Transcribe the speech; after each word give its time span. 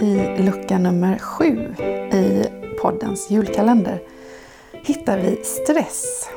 I 0.00 0.42
lucka 0.42 0.78
nummer 0.78 1.18
sju 1.18 1.74
i 2.12 2.44
poddens 2.80 3.30
julkalender 3.30 4.02
hittar 4.72 5.18
vi 5.18 5.44
stress. 5.44 6.28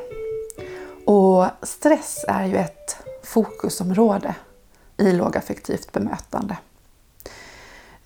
Och 1.06 1.46
stress 1.62 2.26
är 2.28 2.46
ju 2.46 2.58
ett 2.58 2.98
fokusområde 3.24 4.36
i 4.98 5.12
lågaffektivt 5.12 5.92
bemötande. 5.92 6.58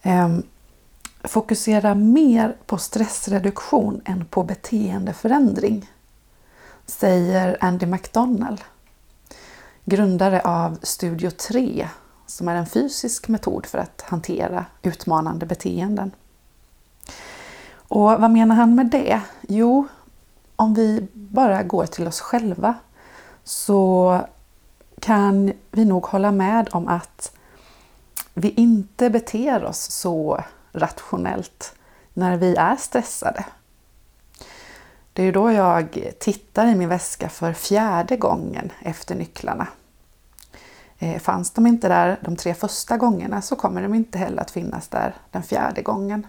Ehm, 0.01 0.43
fokusera 1.23 1.95
mer 1.95 2.55
på 2.65 2.77
stressreduktion 2.77 4.01
än 4.05 4.25
på 4.25 4.43
beteendeförändring, 4.43 5.91
säger 6.85 7.57
Andy 7.59 7.85
McDonald, 7.85 8.61
grundare 9.85 10.41
av 10.41 10.77
Studio 10.81 11.29
3 11.29 11.87
som 12.27 12.47
är 12.47 12.55
en 12.55 12.65
fysisk 12.65 13.27
metod 13.27 13.65
för 13.65 13.77
att 13.77 14.01
hantera 14.01 14.65
utmanande 14.81 15.45
beteenden. 15.45 16.11
Och 17.73 18.03
vad 18.03 18.31
menar 18.31 18.55
han 18.55 18.75
med 18.75 18.85
det? 18.85 19.21
Jo, 19.47 19.87
om 20.55 20.73
vi 20.73 21.07
bara 21.13 21.63
går 21.63 21.85
till 21.85 22.07
oss 22.07 22.19
själva 22.19 22.75
så 23.43 24.21
kan 24.99 25.53
vi 25.71 25.85
nog 25.85 26.05
hålla 26.05 26.31
med 26.31 26.69
om 26.71 26.87
att 26.87 27.31
vi 28.33 28.49
inte 28.49 29.09
beter 29.09 29.65
oss 29.65 29.91
så 29.91 30.43
rationellt 30.71 31.75
när 32.13 32.37
vi 32.37 32.55
är 32.55 32.75
stressade. 32.75 33.45
Det 35.13 35.23
är 35.23 35.31
då 35.31 35.51
jag 35.51 36.13
tittar 36.19 36.67
i 36.67 36.75
min 36.75 36.89
väska 36.89 37.29
för 37.29 37.53
fjärde 37.53 38.17
gången 38.17 38.71
efter 38.81 39.15
nycklarna. 39.15 39.67
Eh, 40.99 41.19
fanns 41.19 41.51
de 41.51 41.67
inte 41.67 41.87
där 41.87 42.19
de 42.21 42.35
tre 42.35 42.53
första 42.53 42.97
gångerna 42.97 43.41
så 43.41 43.55
kommer 43.55 43.81
de 43.81 43.93
inte 43.93 44.17
heller 44.17 44.41
att 44.41 44.51
finnas 44.51 44.87
där 44.87 45.15
den 45.31 45.43
fjärde 45.43 45.81
gången. 45.81 46.27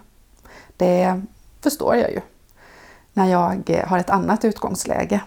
Det 0.77 1.21
förstår 1.61 1.95
jag 1.95 2.11
ju 2.11 2.21
när 3.13 3.25
jag 3.25 3.69
eh, 3.69 3.87
har 3.87 3.99
ett 3.99 4.09
annat 4.09 4.45
utgångsläge. 4.45 5.21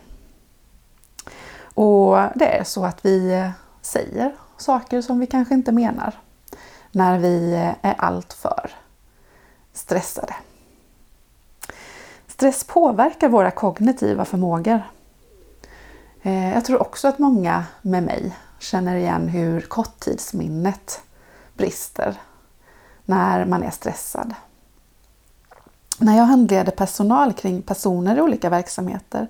Och 1.74 2.18
det 2.34 2.58
är 2.58 2.64
så 2.64 2.84
att 2.84 3.04
vi 3.04 3.32
eh, 3.32 3.50
säger 3.80 4.34
saker 4.56 5.02
som 5.02 5.18
vi 5.18 5.26
kanske 5.26 5.54
inte 5.54 5.72
menar 5.72 6.14
när 6.90 7.18
vi 7.18 7.52
eh, 7.54 7.90
är 7.90 7.94
alltför 7.98 8.70
stressade. 9.72 10.34
Stress 12.26 12.64
påverkar 12.64 13.28
våra 13.28 13.50
kognitiva 13.50 14.24
förmågor. 14.24 14.82
Jag 16.24 16.64
tror 16.64 16.82
också 16.82 17.08
att 17.08 17.18
många 17.18 17.64
med 17.82 18.02
mig 18.02 18.36
känner 18.62 18.96
igen 18.96 19.28
hur 19.28 19.60
korttidsminnet 19.60 21.00
brister 21.54 22.20
när 23.04 23.44
man 23.44 23.62
är 23.62 23.70
stressad. 23.70 24.34
När 25.98 26.16
jag 26.16 26.24
handleder 26.24 26.72
personal 26.72 27.32
kring 27.32 27.62
personer 27.62 28.16
i 28.16 28.20
olika 28.20 28.50
verksamheter 28.50 29.28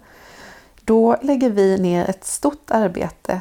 då 0.85 1.17
lägger 1.23 1.51
vi 1.51 1.79
ner 1.79 2.11
ett 2.11 2.25
stort 2.25 2.71
arbete 2.71 3.41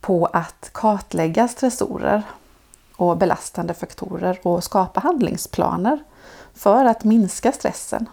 på 0.00 0.26
att 0.26 0.70
kartlägga 0.72 1.48
stressorer 1.48 2.22
och 2.96 3.16
belastande 3.16 3.74
faktorer 3.74 4.38
och 4.42 4.64
skapa 4.64 5.00
handlingsplaner 5.00 5.98
för 6.54 6.84
att 6.84 7.04
minska 7.04 7.52
stressen. 7.52 8.08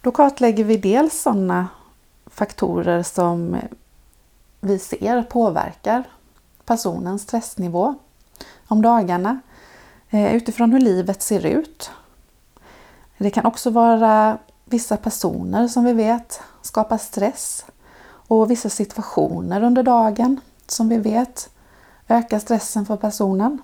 Då 0.00 0.10
kartlägger 0.10 0.64
vi 0.64 0.76
dels 0.76 1.22
sådana 1.22 1.68
faktorer 2.26 3.02
som 3.02 3.56
vi 4.60 4.78
ser 4.78 5.22
påverkar 5.22 6.04
personens 6.64 7.22
stressnivå 7.22 7.94
om 8.68 8.82
dagarna 8.82 9.40
eh, 10.10 10.34
utifrån 10.34 10.72
hur 10.72 10.80
livet 10.80 11.22
ser 11.22 11.46
ut. 11.46 11.90
Det 13.18 13.30
kan 13.30 13.46
också 13.46 13.70
vara 13.70 14.38
vissa 14.64 14.96
personer 14.96 15.68
som 15.68 15.84
vi 15.84 15.92
vet 15.92 16.40
skapar 16.62 16.98
stress 16.98 17.64
och 18.04 18.50
vissa 18.50 18.68
situationer 18.68 19.62
under 19.62 19.82
dagen 19.82 20.40
som 20.66 20.88
vi 20.88 20.96
vet 20.96 21.50
ökar 22.08 22.38
stressen 22.38 22.86
för 22.86 22.96
personen. 22.96 23.58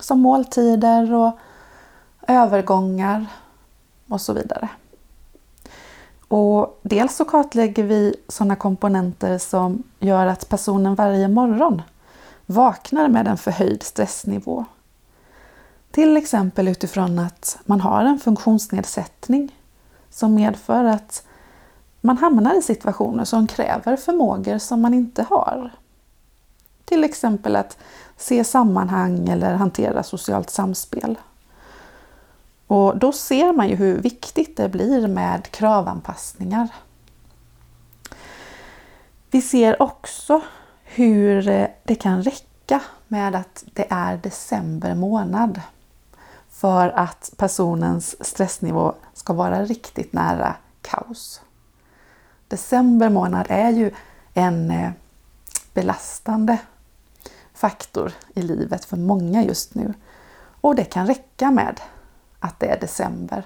Som 0.00 0.20
måltider 0.20 1.14
och 1.14 1.38
övergångar 2.28 3.26
och 4.08 4.20
så 4.20 4.32
vidare. 4.32 4.68
Och 6.30 6.80
dels 6.82 7.16
så 7.16 7.24
kartlägger 7.24 7.84
vi 7.84 8.14
sådana 8.28 8.56
komponenter 8.56 9.38
som 9.38 9.82
gör 9.98 10.26
att 10.26 10.48
personen 10.48 10.94
varje 10.94 11.28
morgon 11.28 11.82
vaknar 12.46 13.08
med 13.08 13.28
en 13.28 13.36
förhöjd 13.36 13.82
stressnivå. 13.82 14.64
Till 15.90 16.16
exempel 16.16 16.68
utifrån 16.68 17.18
att 17.18 17.58
man 17.64 17.80
har 17.80 18.04
en 18.04 18.18
funktionsnedsättning 18.18 19.56
som 20.10 20.34
medför 20.34 20.84
att 20.84 21.26
man 22.00 22.18
hamnar 22.18 22.58
i 22.58 22.62
situationer 22.62 23.24
som 23.24 23.46
kräver 23.46 23.96
förmågor 23.96 24.58
som 24.58 24.80
man 24.80 24.94
inte 24.94 25.22
har. 25.22 25.70
Till 26.84 27.04
exempel 27.04 27.56
att 27.56 27.78
se 28.16 28.44
sammanhang 28.44 29.28
eller 29.28 29.54
hantera 29.54 30.02
socialt 30.02 30.50
samspel. 30.50 31.18
Och 32.70 32.98
då 32.98 33.12
ser 33.12 33.52
man 33.52 33.68
ju 33.68 33.74
hur 33.74 33.98
viktigt 33.98 34.56
det 34.56 34.68
blir 34.68 35.08
med 35.08 35.50
kravanpassningar. 35.50 36.68
Vi 39.30 39.42
ser 39.42 39.82
också 39.82 40.40
hur 40.84 41.48
eh, 41.48 41.66
det 41.84 41.94
kan 41.94 42.22
räcka 42.22 42.80
med 43.08 43.34
att 43.34 43.64
det 43.74 43.86
är 43.90 44.16
december 44.16 44.94
månad 44.94 45.60
för 46.50 46.88
att 46.88 47.32
personens 47.36 48.26
stressnivå 48.26 48.94
ska 49.14 49.32
vara 49.32 49.64
riktigt 49.64 50.12
nära 50.12 50.56
kaos. 50.82 51.40
December 52.48 53.08
månad 53.08 53.46
är 53.48 53.70
ju 53.70 53.90
en 54.34 54.70
eh, 54.70 54.90
belastande 55.74 56.58
faktor 57.54 58.12
i 58.34 58.42
livet 58.42 58.84
för 58.84 58.96
många 58.96 59.44
just 59.44 59.74
nu. 59.74 59.94
Och 60.60 60.74
det 60.74 60.84
kan 60.84 61.06
räcka 61.06 61.50
med 61.50 61.80
att 62.40 62.60
det 62.60 62.66
är 62.66 62.80
december 62.80 63.44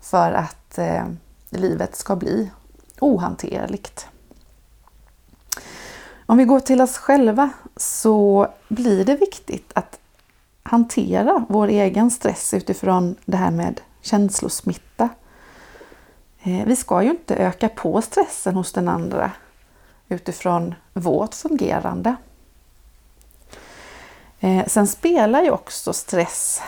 för 0.00 0.32
att 0.32 0.78
eh, 0.78 1.04
livet 1.50 1.96
ska 1.96 2.16
bli 2.16 2.50
ohanterligt. 3.00 4.06
Om 6.26 6.38
vi 6.38 6.44
går 6.44 6.60
till 6.60 6.80
oss 6.80 6.96
själva 6.96 7.50
så 7.76 8.48
blir 8.68 9.04
det 9.04 9.16
viktigt 9.16 9.72
att 9.74 9.98
hantera 10.62 11.44
vår 11.48 11.68
egen 11.68 12.10
stress 12.10 12.54
utifrån 12.54 13.16
det 13.24 13.36
här 13.36 13.50
med 13.50 13.80
känslosmitta. 14.00 15.08
Eh, 16.42 16.64
vi 16.66 16.76
ska 16.76 17.02
ju 17.02 17.10
inte 17.10 17.36
öka 17.36 17.68
på 17.68 18.02
stressen 18.02 18.54
hos 18.54 18.72
den 18.72 18.88
andra 18.88 19.30
utifrån 20.08 20.74
vårt 20.92 21.34
fungerande. 21.34 22.16
Eh, 24.40 24.66
sen 24.66 24.86
spelar 24.86 25.42
ju 25.42 25.50
också 25.50 25.92
stress 25.92 26.62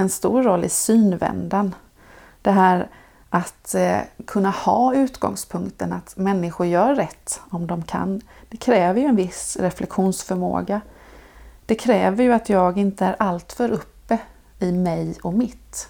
en 0.00 0.08
stor 0.10 0.42
roll 0.42 0.64
i 0.64 0.68
synvändan. 0.68 1.74
Det 2.42 2.50
här 2.50 2.88
att 3.30 3.74
eh, 3.74 3.98
kunna 4.26 4.50
ha 4.50 4.94
utgångspunkten 4.94 5.92
att 5.92 6.16
människor 6.16 6.66
gör 6.66 6.94
rätt 6.94 7.40
om 7.50 7.66
de 7.66 7.82
kan. 7.82 8.20
Det 8.48 8.56
kräver 8.56 9.00
ju 9.00 9.06
en 9.06 9.16
viss 9.16 9.56
reflektionsförmåga. 9.60 10.80
Det 11.66 11.74
kräver 11.74 12.24
ju 12.24 12.32
att 12.32 12.48
jag 12.48 12.78
inte 12.78 13.04
är 13.04 13.16
alltför 13.18 13.70
uppe 13.70 14.18
i 14.58 14.72
mig 14.72 15.18
och 15.22 15.34
mitt. 15.34 15.88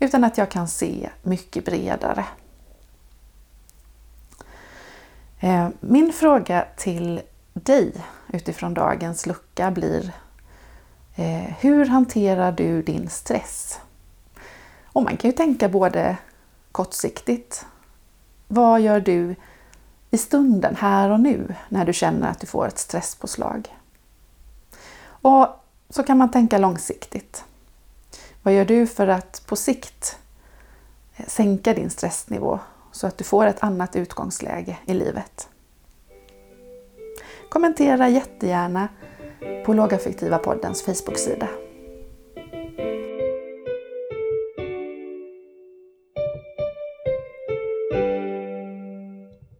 Utan 0.00 0.24
att 0.24 0.38
jag 0.38 0.50
kan 0.50 0.68
se 0.68 1.10
mycket 1.22 1.64
bredare. 1.64 2.24
Eh, 5.40 5.68
min 5.80 6.12
fråga 6.12 6.66
till 6.76 7.20
dig 7.52 7.92
utifrån 8.32 8.74
dagens 8.74 9.26
lucka 9.26 9.70
blir 9.70 10.12
Eh, 11.18 11.54
hur 11.60 11.86
hanterar 11.86 12.52
du 12.52 12.82
din 12.82 13.08
stress? 13.08 13.80
Och 14.84 15.02
man 15.02 15.16
kan 15.16 15.30
ju 15.30 15.36
tänka 15.36 15.68
både 15.68 16.16
kortsiktigt. 16.72 17.66
Vad 18.48 18.80
gör 18.80 19.00
du 19.00 19.34
i 20.10 20.18
stunden, 20.18 20.76
här 20.76 21.10
och 21.10 21.20
nu, 21.20 21.54
när 21.68 21.84
du 21.84 21.92
känner 21.92 22.30
att 22.30 22.40
du 22.40 22.46
får 22.46 22.66
ett 22.66 22.78
stresspåslag? 22.78 23.76
Och 25.06 25.48
så 25.90 26.02
kan 26.02 26.18
man 26.18 26.30
tänka 26.30 26.58
långsiktigt. 26.58 27.44
Vad 28.42 28.54
gör 28.54 28.64
du 28.64 28.86
för 28.86 29.08
att 29.08 29.42
på 29.46 29.56
sikt 29.56 30.18
eh, 31.16 31.26
sänka 31.26 31.74
din 31.74 31.90
stressnivå 31.90 32.58
så 32.92 33.06
att 33.06 33.18
du 33.18 33.24
får 33.24 33.46
ett 33.46 33.62
annat 33.62 33.96
utgångsläge 33.96 34.78
i 34.84 34.94
livet? 34.94 35.48
Kommentera 37.48 38.08
jättegärna 38.08 38.88
på 39.66 39.74
Lågaffektiva 39.74 40.38
poddens 40.38 40.82
Facebook-sida. 40.82 41.48